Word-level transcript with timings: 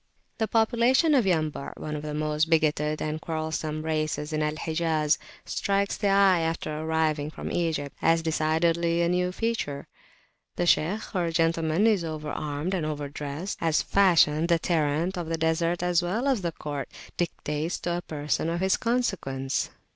The 0.39 0.47
population 0.47 1.13
of 1.13 1.25
Yambu' 1.27 1.73
one 1.77 1.95
of 1.95 2.01
the 2.01 2.15
most 2.15 2.49
bigoted 2.49 3.03
and 3.03 3.21
quarrelsome 3.21 3.83
races 3.83 4.33
in 4.33 4.41
Al 4.41 4.55
Hijaz 4.55 5.19
strikes 5.45 5.95
the 5.95 6.07
eye 6.07 6.39
after 6.39 6.75
arriving 6.75 7.29
from 7.29 7.51
Egypt, 7.51 7.95
as 8.01 8.23
decidedly 8.23 9.03
a 9.03 9.09
new 9.09 9.31
feature. 9.31 9.87
The 10.55 10.65
Shaykh 10.65 11.13
or 11.13 11.29
gentleman 11.29 11.85
is 11.85 12.03
over 12.03 12.31
armed 12.31 12.73
and 12.73 12.83
over 12.83 13.09
dressed, 13.09 13.59
as 13.61 13.83
Fashion, 13.83 14.47
the 14.47 14.57
Tyrant 14.57 15.19
of 15.19 15.27
the 15.27 15.37
Desert 15.37 15.83
as 15.83 16.01
well 16.01 16.27
as 16.27 16.39
of 16.39 16.41
the 16.41 16.51
Court, 16.53 16.89
dictates 17.15 17.79
to 17.81 17.97
a 17.97 18.01
person 18.01 18.49
of 18.49 18.59
his 18.59 18.77
consequence. 18.77 19.69